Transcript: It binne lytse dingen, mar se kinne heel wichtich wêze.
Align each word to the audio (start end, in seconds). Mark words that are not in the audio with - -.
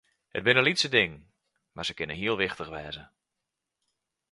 It 0.37 0.43
binne 0.45 0.63
lytse 0.65 0.89
dingen, 0.95 1.21
mar 1.75 1.85
se 1.87 1.93
kinne 1.97 2.15
heel 2.19 2.37
wichtich 2.41 2.71
wêze. 2.73 3.03